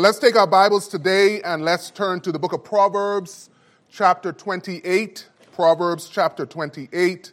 [0.00, 3.50] Let's take our Bibles today and let's turn to the book of Proverbs,
[3.90, 5.28] chapter 28.
[5.52, 7.32] Proverbs, chapter 28.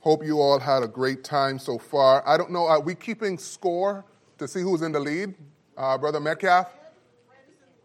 [0.00, 2.26] Hope you all had a great time so far.
[2.26, 4.04] I don't know, are we keeping score
[4.38, 5.36] to see who's in the lead?
[5.76, 6.68] Uh, Brother Metcalf?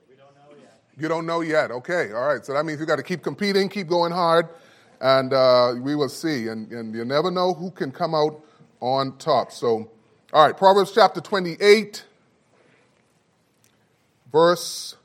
[0.09, 0.79] We don't know yet.
[0.97, 1.69] You don't know yet.
[1.69, 2.43] Okay, all right.
[2.43, 4.49] So that means you got to keep competing, keep going hard,
[4.99, 6.47] and uh, we will see.
[6.47, 8.43] And, and you never know who can come out
[8.81, 9.51] on top.
[9.51, 9.89] So,
[10.33, 12.03] all right, Proverbs chapter 28,
[14.31, 14.95] verse,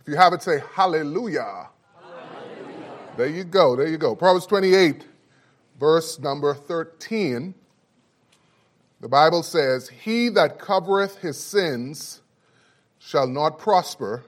[0.00, 1.68] if you have it, say hallelujah.
[2.00, 2.98] hallelujah.
[3.16, 4.14] There you go, there you go.
[4.14, 5.04] Proverbs 28,
[5.78, 7.54] verse number 13.
[9.00, 12.22] The Bible says, He that covereth his sins
[12.98, 14.24] shall not prosper,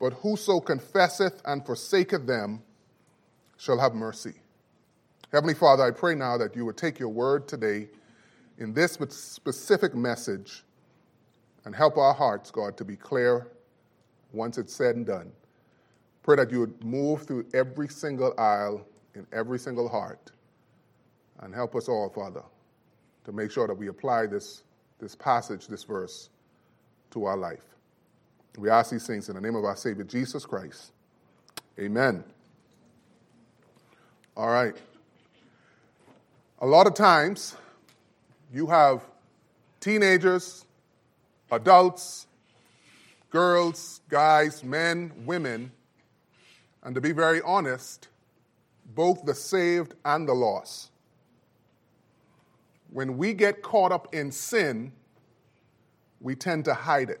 [0.00, 2.62] but whoso confesseth and forsaketh them
[3.58, 4.34] shall have mercy.
[5.32, 7.88] Heavenly Father, I pray now that you would take your word today
[8.58, 10.64] in this specific message
[11.64, 13.48] and help our hearts, God, to be clear
[14.32, 15.32] once it's said and done.
[16.22, 20.32] Pray that you would move through every single aisle in every single heart
[21.40, 22.42] and help us all, Father,
[23.24, 24.62] to make sure that we apply this,
[24.98, 26.30] this passage, this verse,
[27.10, 27.62] to our life.
[28.58, 30.92] We ask these things in the name of our Savior, Jesus Christ.
[31.78, 32.24] Amen.
[34.36, 34.74] All right.
[36.60, 37.54] A lot of times,
[38.52, 39.02] you have
[39.80, 40.64] teenagers,
[41.50, 42.26] adults,
[43.30, 45.70] girls, guys, men, women,
[46.82, 48.08] and to be very honest,
[48.94, 50.90] both the saved and the lost.
[52.90, 54.92] When we get caught up in sin,
[56.20, 57.20] we tend to hide it.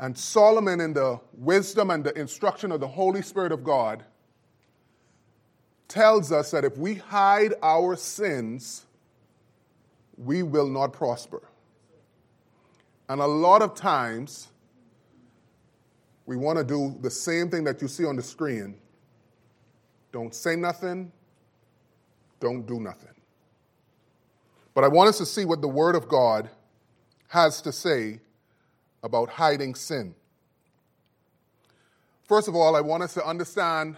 [0.00, 4.02] And Solomon, in the wisdom and the instruction of the Holy Spirit of God,
[5.90, 8.86] tells us that if we hide our sins,
[10.16, 11.42] we will not prosper.
[13.08, 14.48] And a lot of times,
[16.26, 18.76] we want to do the same thing that you see on the screen
[20.12, 21.12] don't say nothing,
[22.40, 23.14] don't do nothing.
[24.74, 26.50] But I want us to see what the Word of God
[27.28, 28.20] has to say
[29.04, 30.14] about hiding sin.
[32.24, 33.96] First of all, I want us to understand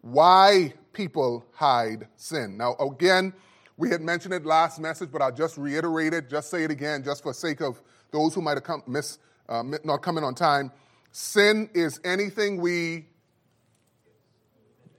[0.00, 2.56] why people hide sin.
[2.56, 3.32] Now, again,
[3.76, 7.04] we had mentioned it last message, but I'll just reiterate it, just say it again,
[7.04, 10.72] just for sake of those who might have come, miss, uh, not coming on time.
[11.12, 13.06] Sin is anything we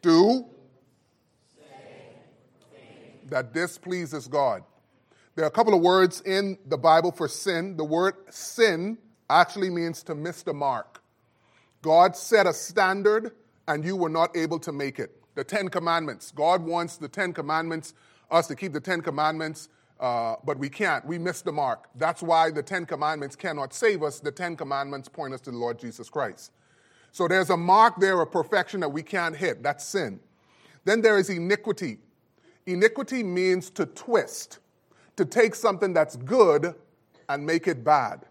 [0.01, 0.45] do
[3.25, 4.63] that displeases God.
[5.35, 7.77] There are a couple of words in the Bible for sin.
[7.77, 8.97] The word sin
[9.29, 11.01] actually means to miss the mark.
[11.81, 13.31] God set a standard
[13.67, 15.18] and you were not able to make it.
[15.39, 16.33] The Ten Commandments.
[16.35, 17.93] God wants the Ten Commandments,
[18.29, 19.69] us to keep the Ten Commandments,
[20.01, 21.05] uh, but we can't.
[21.05, 21.87] We miss the mark.
[21.95, 24.19] That's why the Ten Commandments cannot save us.
[24.19, 26.51] The Ten Commandments point us to the Lord Jesus Christ.
[27.13, 29.63] So there's a mark there of perfection that we can't hit.
[29.63, 30.19] That's sin.
[30.83, 31.99] Then there is iniquity.
[32.65, 34.59] Iniquity means to twist,
[35.15, 36.75] to take something that's good
[37.29, 38.25] and make it bad.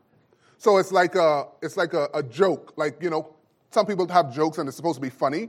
[0.58, 2.74] So it's like a, it's like a, a joke.
[2.76, 3.34] Like, you know,
[3.70, 5.48] some people have jokes and it's supposed to be funny,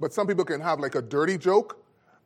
[0.00, 1.80] but some people can have like a dirty joke.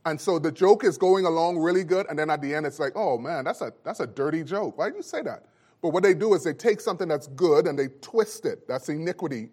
[0.06, 2.78] And so the joke is going along really good, and then at the end it's
[2.78, 4.78] like, oh man, that's a that's a dirty joke.
[4.78, 5.44] Why do you say that?
[5.82, 8.66] But what they do is they take something that's good and they twist it.
[8.66, 9.50] That's iniquity.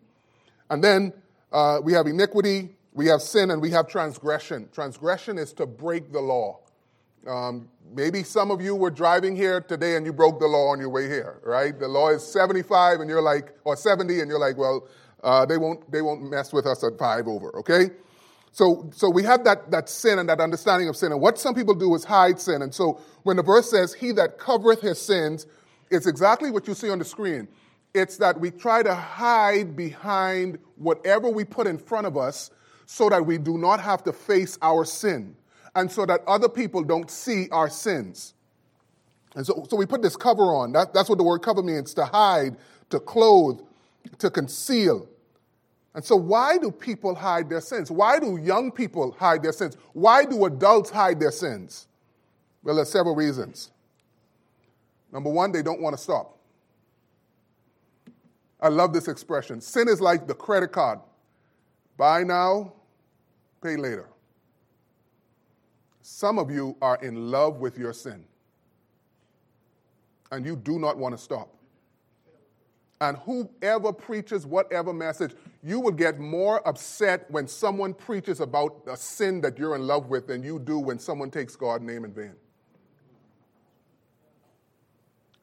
[0.69, 1.13] And then
[1.51, 4.69] uh, we have iniquity, we have sin, and we have transgression.
[4.71, 6.59] Transgression is to break the law.
[7.27, 10.79] Um, maybe some of you were driving here today and you broke the law on
[10.79, 11.77] your way here, right?
[11.77, 14.87] The law is 75 and you're like, or 70, and you're like, well,
[15.23, 17.89] uh, they, won't, they won't mess with us at five over, okay?
[18.55, 21.11] So, so we have that, that sin and that understanding of sin.
[21.11, 22.61] And what some people do is hide sin.
[22.61, 25.45] And so when the verse says, He that covereth his sins,
[25.91, 27.49] it's exactly what you see on the screen.
[27.93, 32.49] It's that we try to hide behind whatever we put in front of us
[32.85, 35.35] so that we do not have to face our sin
[35.75, 38.35] and so that other people don't see our sins.
[39.35, 40.72] And so, so we put this cover on.
[40.72, 42.55] That, that's what the word cover means to hide,
[42.90, 43.59] to clothe,
[44.19, 45.09] to conceal.
[45.95, 47.89] And so, why do people hide their sins?
[47.89, 49.77] Why do young people hide their sins?
[49.93, 51.87] Why do adults hide their sins?
[52.63, 53.71] Well, there's several reasons.
[55.13, 56.37] Number one, they don't want to stop.
[58.59, 59.61] I love this expression.
[59.61, 60.99] Sin is like the credit card
[61.95, 62.73] buy now,
[63.63, 64.09] pay later.
[66.01, 68.25] Some of you are in love with your sin,
[70.29, 71.54] and you do not want to stop.
[73.01, 78.95] And whoever preaches whatever message, you will get more upset when someone preaches about a
[78.95, 82.13] sin that you're in love with than you do when someone takes God's name in
[82.13, 82.35] vain.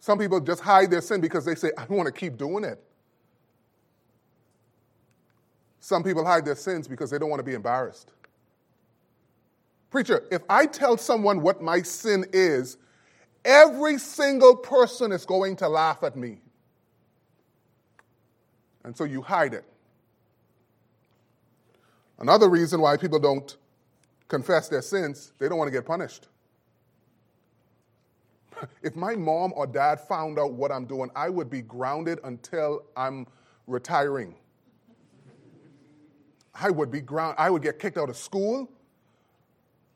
[0.01, 2.83] Some people just hide their sin because they say, I want to keep doing it.
[5.79, 8.13] Some people hide their sins because they don't want to be embarrassed.
[9.91, 12.79] Preacher, if I tell someone what my sin is,
[13.45, 16.39] every single person is going to laugh at me.
[18.85, 19.65] And so you hide it.
[22.19, 23.57] Another reason why people don't
[24.29, 26.29] confess their sins, they don't want to get punished.
[28.83, 32.85] If my mom or dad found out what I'm doing, I would be grounded until
[32.97, 33.27] I'm
[33.67, 34.37] retiring.
[36.55, 38.71] I would be ground I would get kicked out of school.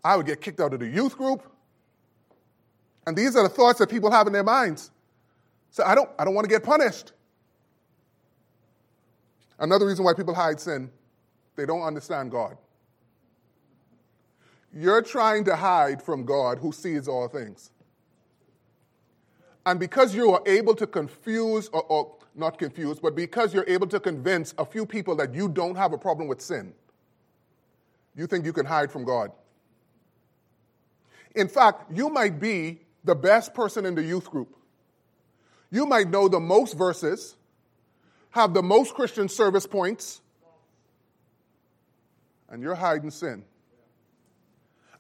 [0.02, 1.42] I would get kicked out of the youth group.
[3.06, 4.90] And these are the thoughts that people have in their minds.
[5.70, 7.12] So I don't I don't want to get punished.
[9.58, 10.90] Another reason why people hide sin,
[11.56, 12.56] they don't understand God.
[14.72, 17.70] You're trying to hide from God who sees all things.
[19.64, 23.86] And because you are able to confuse, or, or, not confuse, but because you're able
[23.88, 26.74] to convince a few people that you don't have a problem with sin,
[28.14, 29.32] you think you can hide from God.
[31.34, 34.56] In fact, you might be the best person in the youth group.
[35.70, 37.36] You might know the most verses,
[38.36, 40.20] have the most Christian service points,
[42.48, 43.42] and you're hiding sin.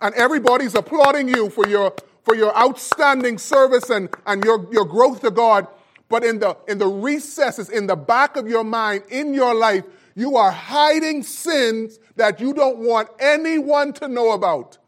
[0.00, 1.94] And everybody's applauding you for your,
[2.24, 5.68] for your outstanding service and, and your, your growth to God.
[6.08, 9.84] But in the, in the recesses, in the back of your mind, in your life,
[10.14, 14.78] you are hiding sins that you don't want anyone to know about.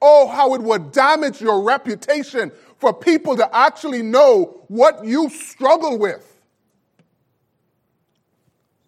[0.00, 5.98] Oh, how it would damage your reputation for people to actually know what you struggle
[5.98, 6.33] with.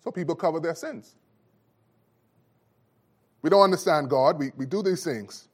[0.07, 1.17] So people cover their sins.
[3.43, 4.39] We don't understand God.
[4.39, 5.49] We, we do these things.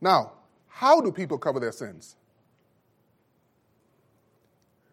[0.00, 0.34] Now,
[0.68, 2.14] how do people cover their sins?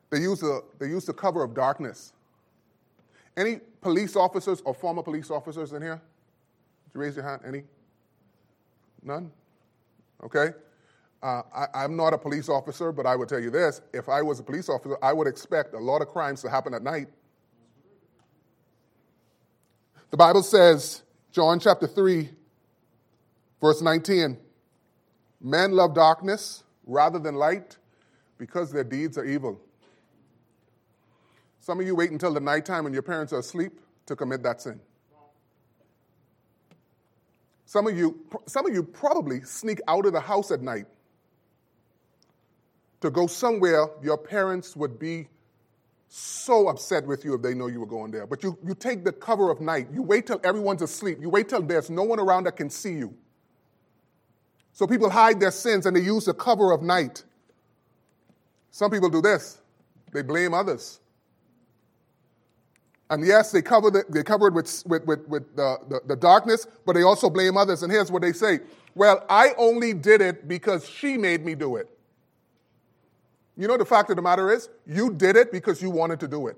[0.10, 2.14] They use the, they use the cover of darkness.
[3.38, 6.02] Any police officers or former police officers in here?
[6.86, 7.44] Did you raise your hand?
[7.46, 7.62] Any?
[9.04, 9.30] None?
[10.24, 10.48] Okay.
[11.22, 11.44] Uh,
[11.76, 14.40] I, am not a police officer, but I would tell you this if I was
[14.40, 17.08] a police officer, I would expect a lot of crimes to happen at night.
[20.14, 21.02] The Bible says,
[21.32, 22.30] John chapter 3,
[23.60, 24.38] verse 19,
[25.42, 27.78] men love darkness rather than light
[28.38, 29.60] because their deeds are evil.
[31.62, 34.62] Some of you wait until the nighttime when your parents are asleep to commit that
[34.62, 34.80] sin.
[37.66, 40.86] Some of you, some of you probably sneak out of the house at night
[43.02, 45.28] to go somewhere your parents would be
[46.16, 48.28] so upset with you if they know you were going there.
[48.28, 49.88] But you, you take the cover of night.
[49.92, 51.18] You wait till everyone's asleep.
[51.20, 53.16] You wait till there's no one around that can see you.
[54.74, 57.24] So people hide their sins and they use the cover of night.
[58.70, 59.60] Some people do this.
[60.12, 61.00] They blame others.
[63.10, 66.16] And yes, they cover, the, they cover it with, with, with, with the, the, the
[66.16, 67.82] darkness, but they also blame others.
[67.82, 68.60] And here's what they say
[68.94, 71.90] Well, I only did it because she made me do it.
[73.56, 76.28] You know, the fact of the matter is, you did it because you wanted to
[76.28, 76.58] do it.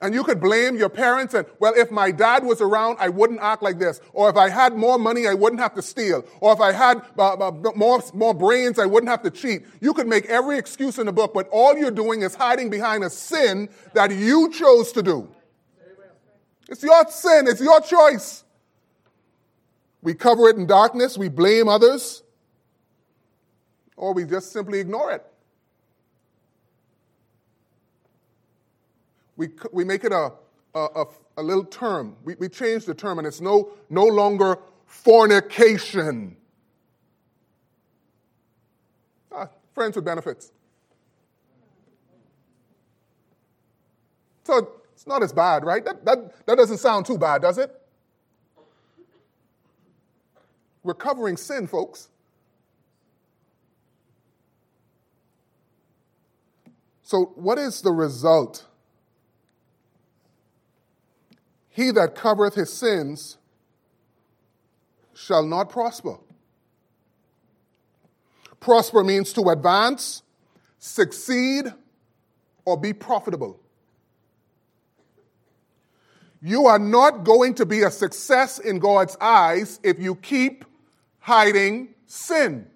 [0.00, 3.40] And you could blame your parents and, well, if my dad was around, I wouldn't
[3.40, 4.00] act like this.
[4.12, 6.24] Or if I had more money, I wouldn't have to steal.
[6.40, 9.62] Or if I had uh, uh, more, more brains, I wouldn't have to cheat.
[9.80, 13.02] You could make every excuse in the book, but all you're doing is hiding behind
[13.02, 15.28] a sin that you chose to do.
[16.68, 18.44] It's your sin, it's your choice.
[20.02, 22.22] We cover it in darkness, we blame others,
[23.98, 25.26] or we just simply ignore it.
[29.36, 30.32] We, we make it a,
[30.74, 31.04] a,
[31.36, 32.16] a, little term.
[32.24, 36.36] We, we change the term, and it's no, no longer fornication.
[39.30, 40.52] Ah, friends with benefits.
[44.44, 45.84] So it's not as bad, right?
[45.84, 47.74] That, that, that doesn't sound too bad, does it?
[50.82, 50.94] We're
[51.36, 52.08] sin, folks.
[57.08, 58.66] So, what is the result?
[61.70, 63.38] He that covereth his sins
[65.14, 66.18] shall not prosper.
[68.60, 70.22] Prosper means to advance,
[70.78, 71.72] succeed,
[72.66, 73.58] or be profitable.
[76.42, 80.62] You are not going to be a success in God's eyes if you keep
[81.20, 82.66] hiding sin.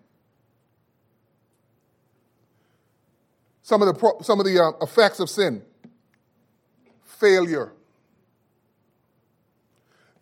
[3.73, 5.63] Some of the, some of the uh, effects of sin
[7.07, 7.73] failure.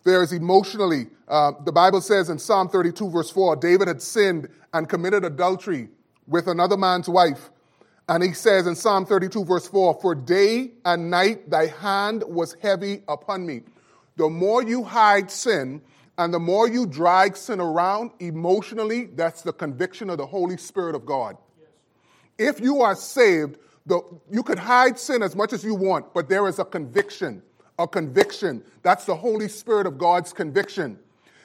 [0.05, 4.89] There's emotionally, uh, the Bible says in Psalm 32, verse 4, David had sinned and
[4.89, 5.89] committed adultery
[6.29, 7.51] with another man's wife.
[8.09, 12.57] And he says in Psalm 32, verse 4 For day and night thy hand was
[12.63, 13.63] heavy upon me.
[14.15, 15.83] The more you hide sin
[16.19, 20.95] and the more you drag sin around emotionally, that's the conviction of the Holy Spirit
[20.95, 21.37] of God.
[22.41, 26.31] If you are saved, the, you could hide sin as much as you want, but
[26.31, 27.43] there is a conviction.
[27.79, 28.65] A conviction.
[28.83, 30.99] That's the Holy Spirit of God's conviction.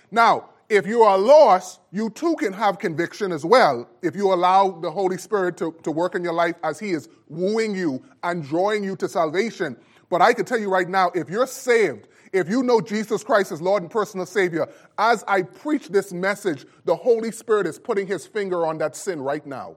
[0.09, 4.71] Now, if you are lost, you too can have conviction as well if you allow
[4.71, 8.41] the Holy Spirit to, to work in your life as He is wooing you and
[8.41, 9.75] drawing you to salvation.
[10.09, 13.51] But I can tell you right now, if you're saved, if you know Jesus Christ
[13.51, 18.07] as Lord and personal Savior, as I preach this message, the Holy Spirit is putting
[18.07, 19.75] His finger on that sin right now.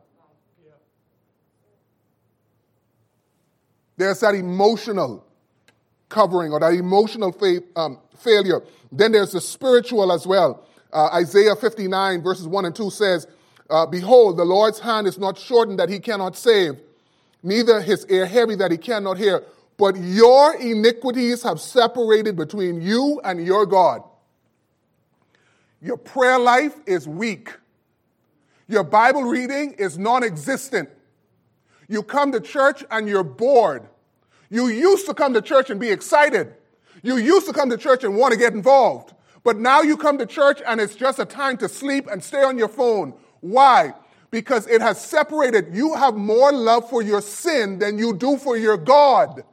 [3.99, 5.27] There's that emotional
[6.09, 8.63] covering or that emotional fa- um, failure.
[8.91, 10.65] Then there's the spiritual as well.
[10.93, 13.27] Uh, Isaiah 59, verses 1 and 2 says,
[13.69, 16.81] uh, Behold, the Lord's hand is not shortened that he cannot save,
[17.43, 19.43] neither his ear heavy that he cannot hear.
[19.77, 24.03] But your iniquities have separated between you and your God.
[25.83, 27.53] Your prayer life is weak.
[28.67, 30.89] Your Bible reading is non existent.
[31.89, 33.89] You come to church and you're bored.
[34.51, 36.55] You used to come to church and be excited.
[37.03, 39.15] You used to come to church and want to get involved.
[39.45, 42.43] But now you come to church and it's just a time to sleep and stay
[42.43, 43.15] on your phone.
[43.41, 43.95] Why?
[44.31, 45.75] Because it has separated.
[45.75, 49.45] You have more love for your sin than you do for your God.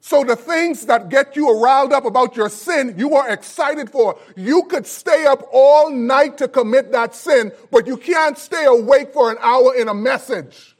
[0.00, 4.18] So the things that get you riled up about your sin, you are excited for.
[4.36, 9.12] You could stay up all night to commit that sin, but you can't stay awake
[9.12, 10.76] for an hour in a message.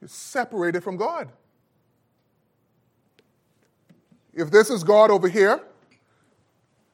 [0.00, 1.30] You're separated from God.
[4.34, 5.62] If this is God over here,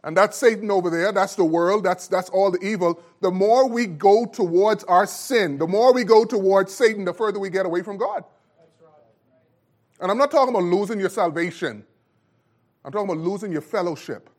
[0.04, 3.68] and that's Satan over there, that's the world, that's, that's all the evil, the more
[3.68, 7.66] we go towards our sin, the more we go towards Satan, the further we get
[7.66, 8.24] away from God.
[10.00, 11.84] And I'm not talking about losing your salvation,
[12.84, 14.30] I'm talking about losing your fellowship.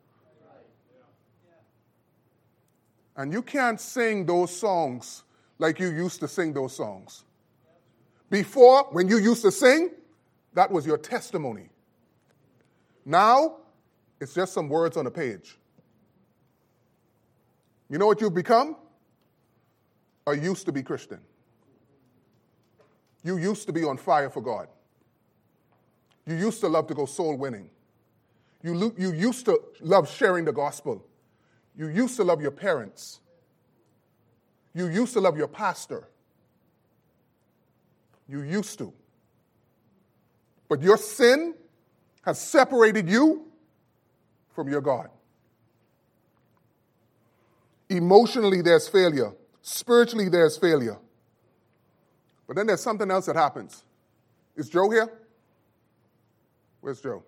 [3.16, 5.24] And you can't sing those songs
[5.58, 7.24] like you used to sing those songs.
[8.30, 9.90] Before, when you used to sing,
[10.54, 11.68] that was your testimony.
[13.04, 13.56] Now,
[14.20, 15.58] it's just some words on a page.
[17.88, 18.76] You know what you've become?
[20.26, 21.20] A used to be Christian.
[23.24, 24.68] You used to be on fire for God.
[26.26, 27.68] You used to love to go soul winning.
[28.62, 31.04] You, lo- you used to love sharing the gospel.
[31.76, 33.20] You used to love your parents.
[34.74, 36.08] You used to love your pastor.
[38.28, 38.92] You used to.
[40.68, 41.54] But your sin
[42.22, 43.49] has separated you
[44.60, 45.08] from your God.
[47.88, 49.32] Emotionally, there's failure.
[49.62, 50.98] Spiritually, there's failure.
[52.46, 53.84] But then there's something else that happens.
[54.56, 55.10] Is Joe here?
[56.82, 57.22] Where's Joe?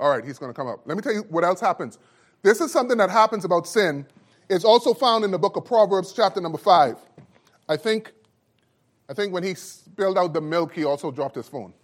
[0.00, 0.80] All right, he's going to come up.
[0.86, 1.98] Let me tell you what else happens.
[2.42, 4.06] This is something that happens about sin.
[4.48, 6.96] It's also found in the book of Proverbs, chapter number five.
[7.68, 8.12] I think,
[9.10, 11.74] I think when he spilled out the milk, he also dropped his phone.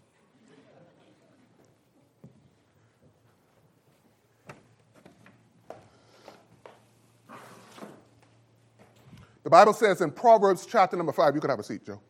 [9.43, 12.01] The Bible says in Proverbs chapter number 5, you can have a seat, Joe.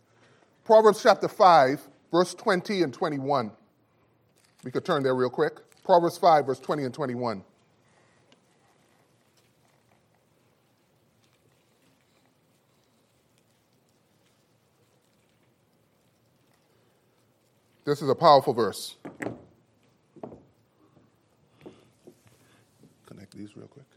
[0.64, 3.50] Proverbs chapter 5, verse 20 and 21.
[4.64, 5.58] We could turn there real quick.
[5.84, 7.44] Proverbs 5, verse 20 and 21.
[17.84, 18.96] This is a powerful verse.
[23.06, 23.89] Connect these real quick.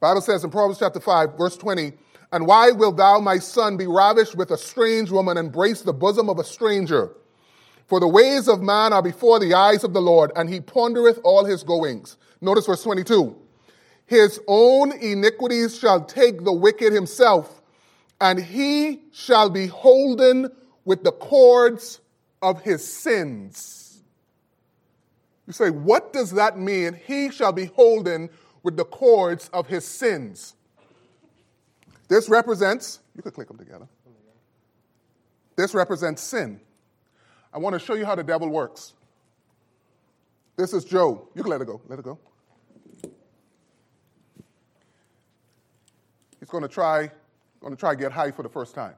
[0.00, 1.92] Bible says in Proverbs chapter 5, verse 20,
[2.32, 6.28] And why wilt thou, my son, be ravished with a strange woman, embrace the bosom
[6.28, 7.12] of a stranger?
[7.86, 11.20] For the ways of man are before the eyes of the Lord, and he pondereth
[11.24, 12.16] all his goings.
[12.40, 13.36] Notice verse 22.
[14.06, 17.62] His own iniquities shall take the wicked himself,
[18.20, 20.50] and he shall be holden
[20.84, 22.00] with the cords
[22.42, 24.02] of his sins.
[25.46, 26.98] You say, what does that mean?
[27.06, 28.30] He shall be holden
[28.66, 30.56] with the cords of his sins.
[32.08, 33.86] This represents, you could click them together.
[35.54, 36.60] This represents sin.
[37.54, 38.94] I want to show you how the devil works.
[40.56, 41.28] This is Joe.
[41.36, 41.80] You can let it go.
[41.86, 42.18] Let it go.
[46.40, 47.08] He's going to try,
[47.60, 48.94] going to try get high for the first time.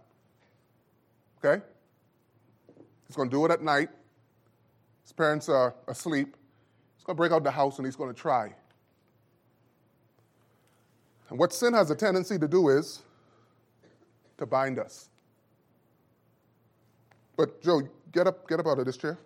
[1.44, 1.62] Okay?
[3.06, 3.90] He's going to do it at night.
[5.02, 6.38] His parents are asleep.
[6.96, 8.54] He's going to break out the house and he's going to try
[11.30, 13.02] And what sin has a tendency to do is
[14.38, 15.08] to bind us.
[17.36, 17.82] But Joe,
[18.12, 19.18] get up, get up out of this chair.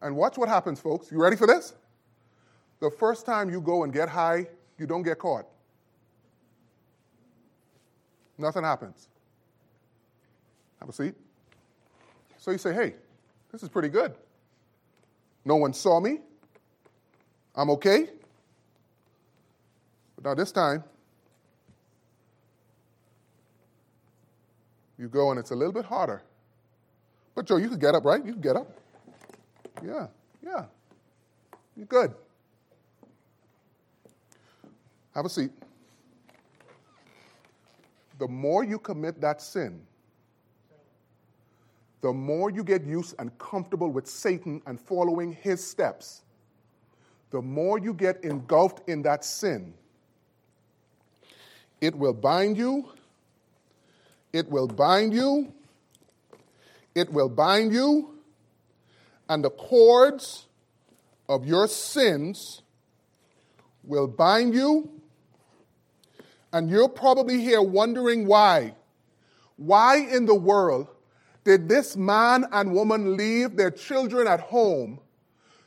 [0.00, 1.10] And watch what happens, folks.
[1.10, 1.74] You ready for this?
[2.80, 4.46] The first time you go and get high,
[4.78, 5.46] you don't get caught.
[8.36, 9.08] Nothing happens.
[10.78, 11.14] Have a seat.
[12.36, 12.94] So you say, hey,
[13.50, 14.14] this is pretty good.
[15.44, 16.20] No one saw me.
[17.56, 18.10] I'm okay.
[20.20, 20.82] But now this time,
[24.98, 26.22] you go and it's a little bit harder.
[27.36, 28.24] But Joe, you could get up, right?
[28.24, 28.68] You can get up.
[29.80, 30.08] Yeah,
[30.44, 30.64] yeah.
[31.76, 32.12] You're good.
[35.14, 35.52] Have a seat.
[38.18, 39.80] The more you commit that sin,
[42.00, 46.22] the more you get used and comfortable with Satan and following his steps,
[47.30, 49.74] the more you get engulfed in that sin,
[51.80, 52.88] it will bind you,
[54.32, 55.52] it will bind you,
[56.94, 58.18] it will bind you,
[59.28, 60.46] and the cords
[61.28, 62.62] of your sins
[63.84, 64.90] will bind you.
[66.52, 68.74] And you're probably here wondering why.
[69.56, 70.88] Why in the world
[71.44, 75.00] did this man and woman leave their children at home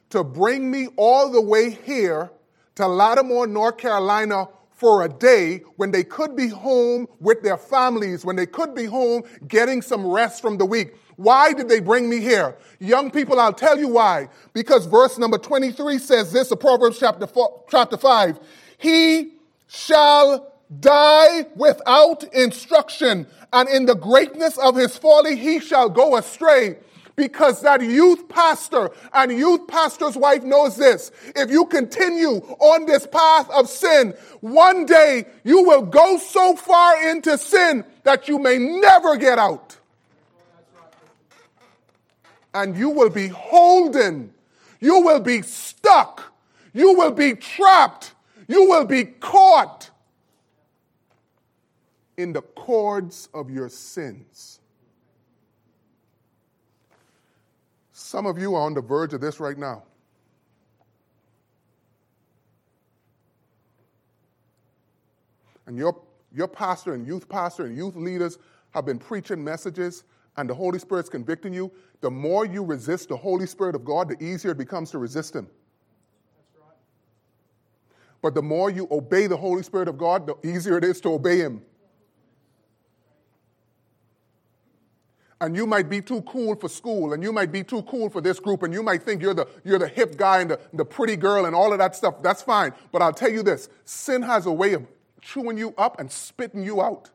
[0.10, 2.32] to bring me all the way here
[2.75, 4.48] to Lattimore, North Carolina
[4.82, 8.86] for a day when they could be home with their families, when they could be
[8.86, 10.96] home getting some rest from the week?
[11.18, 12.58] Why did they bring me here?
[12.80, 14.28] Young people, I'll tell you why.
[14.54, 18.40] Because verse number 23 says this of Proverbs chapter, four, chapter 5.
[18.80, 19.34] He
[19.68, 26.78] shall die without instruction, and in the greatness of his folly he shall go astray.
[27.15, 31.12] Because that youth pastor and youth pastor's wife knows this.
[31.36, 37.10] If you continue on this path of sin, one day you will go so far
[37.10, 39.78] into sin that you may never get out
[42.54, 44.34] and you will be holden.
[44.80, 46.34] You will be stuck.
[46.74, 48.13] You will be trapped.
[48.47, 49.89] You will be caught
[52.17, 54.60] in the cords of your sins.
[58.12, 59.84] Some of you are on the verge of this right now.
[65.65, 65.97] And your,
[66.36, 68.38] your pastor and youth pastor and youth leaders
[68.71, 70.04] have been preaching messages
[70.36, 71.71] and the Holy Spirit's convicting you,
[72.02, 75.34] the more you resist the Holy Spirit of God, the easier it becomes to resist
[75.34, 75.47] Him.
[76.60, 76.76] Right.
[78.21, 81.13] But the more you obey the Holy Spirit of God, the easier it is to
[81.13, 81.62] obey Him.
[85.41, 88.21] And you might be too cool for school, and you might be too cool for
[88.21, 90.86] this group, and you might think you're the, you're the hip guy and the, the
[90.86, 92.21] pretty girl and all of that stuff.
[92.21, 92.73] That's fine.
[92.91, 94.86] But I'll tell you this sin has a way of
[95.19, 97.10] chewing you up and spitting you out.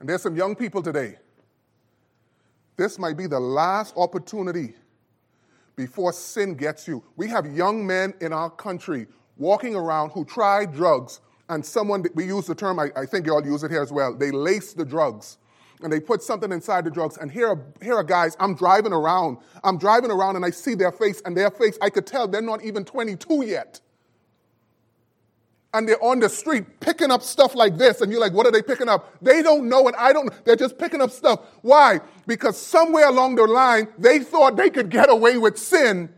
[0.00, 1.16] And there's some young people today.
[2.76, 4.74] This might be the last opportunity
[5.74, 7.02] before sin gets you.
[7.16, 9.06] We have young men in our country
[9.38, 13.32] walking around who try drugs, and someone, we use the term, I, I think you
[13.32, 15.38] all use it here as well, they lace the drugs.
[15.80, 17.18] And they put something inside the drugs.
[17.18, 19.38] And here are, here are guys, I'm driving around.
[19.62, 22.42] I'm driving around and I see their face, and their face, I could tell they're
[22.42, 23.80] not even 22 yet
[25.74, 28.52] and they're on the street picking up stuff like this, and you're like, what are
[28.52, 29.14] they picking up?
[29.22, 30.32] They don't know, and I don't.
[30.44, 31.40] They're just picking up stuff.
[31.62, 32.00] Why?
[32.26, 36.08] Because somewhere along the line, they thought they could get away with sin,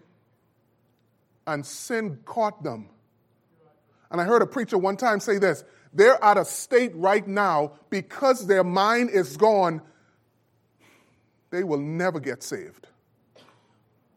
[1.47, 2.89] and sin caught them.
[4.11, 7.73] And I heard a preacher one time say this they're out of state right now
[7.91, 9.83] because their mind is gone,
[11.51, 12.87] they will never get saved.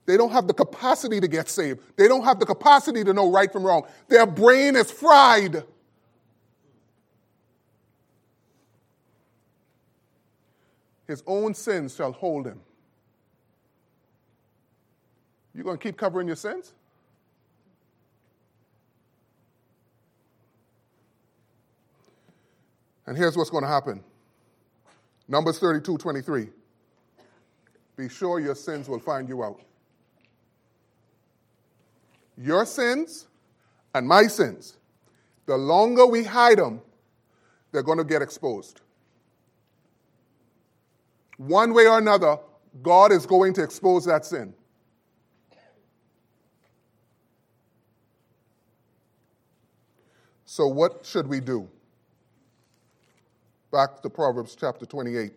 [0.05, 1.79] They don't have the capacity to get saved.
[1.95, 3.83] They don't have the capacity to know right from wrong.
[4.09, 5.63] Their brain is fried.
[11.07, 12.59] His own sins shall hold him.
[15.55, 16.73] You going to keep covering your sins?
[23.05, 24.03] And here's what's going to happen
[25.27, 26.49] Numbers 32 23.
[27.95, 29.61] Be sure your sins will find you out
[32.37, 33.27] your sins
[33.93, 34.77] and my sins,
[35.45, 36.81] the longer we hide them,
[37.71, 38.81] they're going to get exposed.
[41.37, 42.37] One way or another,
[42.81, 44.53] God is going to expose that sin.
[50.45, 51.67] So, what should we do?
[53.73, 55.33] Back to Proverbs chapter 28.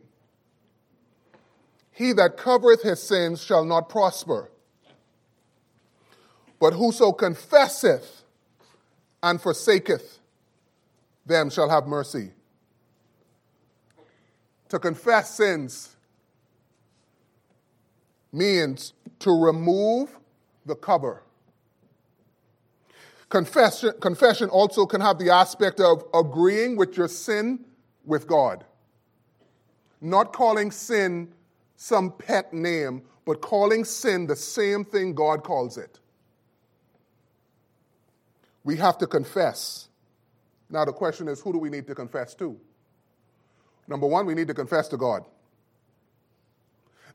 [1.90, 4.51] He that covereth his sins shall not prosper
[6.61, 8.25] But whoso confesseth
[9.22, 10.18] and forsaketh
[11.25, 12.33] them shall have mercy.
[14.68, 15.96] To confess sins
[18.33, 20.14] means to remove
[20.66, 21.22] the cover.
[23.31, 27.64] Confession, confession also can have the aspect of agreeing with your sin
[28.07, 28.64] with God.
[30.01, 31.33] Not calling sin
[31.77, 35.99] some pet name, but calling sin the same thing God calls it.
[38.64, 39.88] We have to confess.
[40.71, 42.59] Now, the question is who do we need to confess to?
[43.88, 45.25] Number one, we need to confess to God.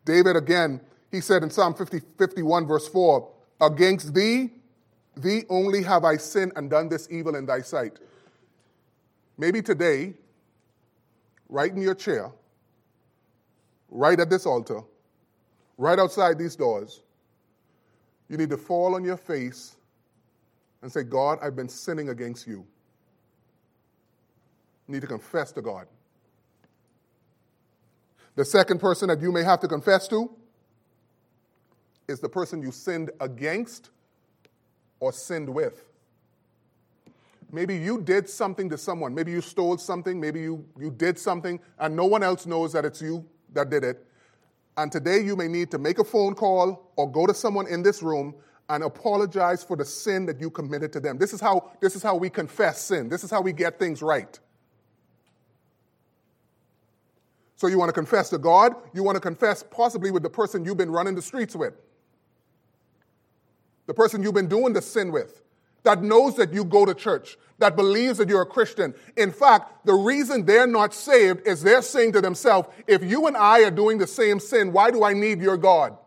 [0.06, 4.52] David, again, he said in Psalm 50, 51, verse 4, Against thee,
[5.16, 8.00] thee only have I sinned and done this evil in thy sight.
[9.38, 10.14] Maybe today,
[11.52, 12.32] right in your chair,
[13.90, 14.82] right at this altar,
[15.78, 17.04] right outside these doors,
[18.30, 19.76] you need to fall on your face
[20.82, 22.66] and say, God, I've been sinning against you.
[24.88, 25.86] You need to confess to God.
[28.36, 30.32] The second person that you may have to confess to
[32.08, 33.90] is the person you sinned against
[35.02, 35.91] or sinned with.
[37.52, 39.14] Maybe you did something to someone.
[39.14, 40.20] Maybe you stole something.
[40.20, 43.84] Maybe you, you did something, and no one else knows that it's you that did
[43.84, 44.06] it.
[44.78, 47.84] And today you may need to make a phone call or go to someone in
[47.84, 48.34] this room
[48.70, 51.18] and apologize for the sin that you committed to them.
[51.18, 53.10] This is how, this is how we confess sin.
[53.10, 54.40] This is how we get things right.
[57.58, 60.64] So you want to confess to God, you want to confess possibly with the person
[60.64, 61.74] you've been running the streets with,
[63.88, 65.44] the person you've been doing the sin with,
[65.84, 68.94] that knows that you go to church, that believes that you're a Christian.
[69.17, 73.38] In fact, the reason they're not saved is they're saying to themselves, if you and
[73.38, 75.98] I are doing the same sin, why do I need your God?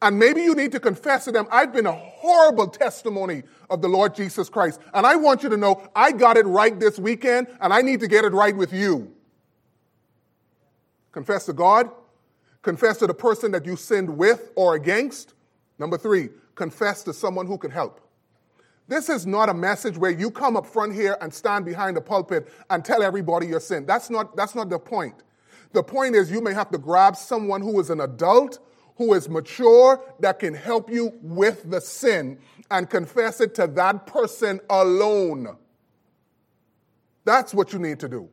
[0.00, 3.88] And maybe you need to confess to them, I've been a horrible testimony of the
[3.88, 4.80] Lord Jesus Christ.
[4.94, 8.00] And I want you to know I got it right this weekend, and I need
[8.00, 9.12] to get it right with you.
[11.10, 11.90] Confess to God,
[12.62, 15.34] confess to the person that you sinned with or against.
[15.80, 16.28] Number three,
[16.58, 18.00] confess to someone who can help.
[18.88, 22.00] This is not a message where you come up front here and stand behind the
[22.00, 23.86] pulpit and tell everybody your sin.
[23.86, 25.22] That's not, that's not the point.
[25.72, 28.58] The point is you may have to grab someone who is an adult
[28.96, 32.36] who is mature that can help you with the sin
[32.70, 35.56] and confess it to that person alone.
[37.24, 38.28] That's what you need to do.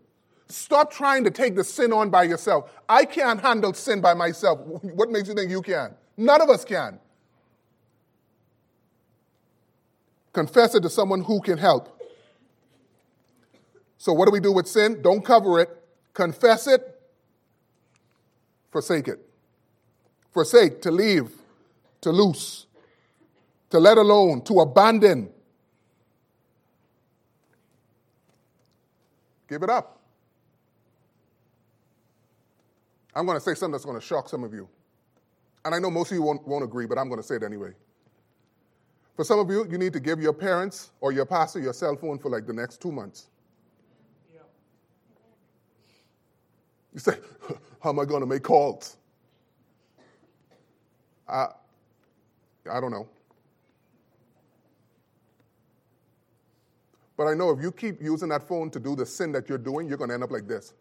[0.47, 2.71] Stop trying to take the sin on by yourself.
[2.89, 4.59] I can't handle sin by myself.
[4.81, 5.93] What makes you think you can?
[6.17, 6.99] None of us can.
[10.35, 11.99] Confess it to someone who can help.
[13.97, 15.01] So, what do we do with sin?
[15.01, 15.69] Don't cover it,
[16.13, 16.81] confess it,
[18.71, 19.25] forsake it
[20.35, 21.31] forsake, to leave,
[22.01, 22.65] to loose,
[23.69, 25.29] to let alone, to abandon.
[29.47, 30.01] Give it up.
[33.15, 34.67] I'm going to say something that's going to shock some of you.
[35.63, 37.43] And I know most of you won't, won't agree, but I'm going to say it
[37.43, 37.71] anyway.
[39.15, 41.95] For some of you, you need to give your parents or your pastor your cell
[41.95, 43.27] phone for like the next two months.
[46.93, 47.17] You say,
[47.81, 48.97] How am I going to make calls?
[51.27, 51.47] I,
[52.71, 53.07] I don't know.
[57.17, 59.57] But I know if you keep using that phone to do the sin that you're
[59.57, 60.73] doing, you're going to end up like this.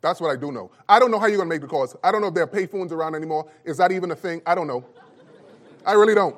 [0.00, 0.70] That's what I do know.
[0.86, 1.96] I don't know how you're going to make the calls.
[2.04, 3.50] I don't know if there are pay phones around anymore.
[3.64, 4.42] Is that even a thing?
[4.44, 4.84] I don't know.
[5.86, 6.36] I really don't.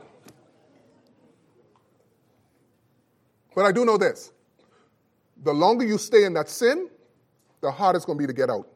[3.55, 4.33] But I do know this
[5.43, 6.89] the longer you stay in that sin,
[7.61, 8.69] the harder it's going to be to get out.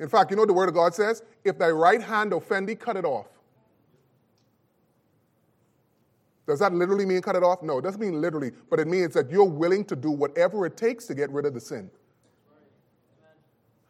[0.00, 1.22] In fact, you know what the Word of God says?
[1.44, 3.26] If thy right hand offend thee, cut it off.
[6.46, 7.62] Does that literally mean cut it off?
[7.62, 10.76] No, it doesn't mean literally, but it means that you're willing to do whatever it
[10.76, 11.90] takes to get rid of the sin.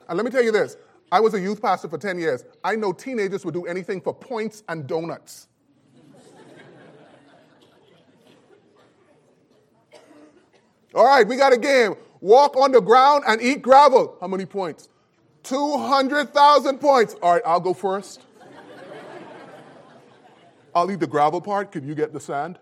[0.08, 0.76] And let me tell you this
[1.10, 2.44] I was a youth pastor for 10 years.
[2.62, 5.48] I know teenagers would do anything for points and donuts.
[10.94, 11.94] All right, we got a game.
[12.20, 14.16] Walk on the ground and eat gravel.
[14.20, 14.88] How many points?
[15.44, 17.14] 200,000 points.
[17.22, 18.22] All right, I'll go first.
[20.74, 21.72] I'll eat the gravel part.
[21.72, 22.58] Can you get the sand?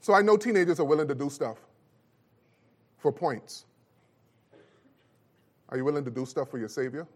[0.00, 1.58] So I know teenagers are willing to do stuff
[3.00, 3.64] for points.
[5.70, 7.06] Are you willing to do stuff for your Savior?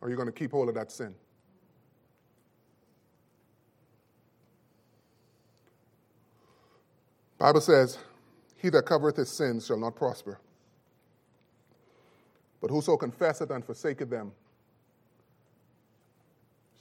[0.00, 1.14] Or are you going to keep hold of that sin?
[7.38, 7.98] Bible says,
[8.56, 10.38] He that covereth his sins shall not prosper.
[12.60, 14.32] But whoso confesseth and forsaketh them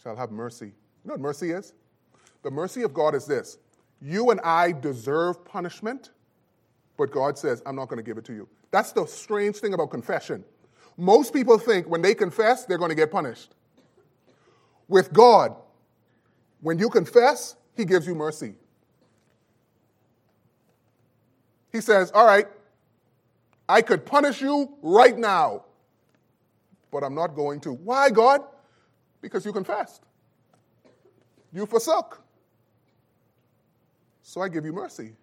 [0.04, 0.68] shall have mercy.
[0.68, 0.74] You
[1.06, 1.74] know what mercy is?
[2.44, 3.58] The mercy of God is this
[4.02, 6.12] you and I deserve punishment,
[6.98, 8.48] but God says, I'm not going to give it to you.
[8.72, 10.44] That's the strange thing about confession.
[10.98, 13.56] Most people think when they confess, they're going to get punished.
[14.88, 15.56] With God,
[16.62, 18.56] when you confess, He gives you mercy.
[21.72, 22.48] He says, All right,
[23.68, 25.66] I could punish you right now,
[26.92, 27.74] but I'm not going to.
[27.74, 28.42] Why, God?
[29.22, 30.04] Because you confessed.
[31.54, 32.22] You forsook.
[34.30, 35.14] So I give you mercy.